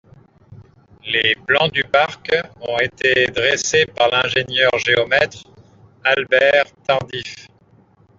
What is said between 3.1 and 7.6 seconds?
dressés par l'ingénieur-géomètre Albert Tardif.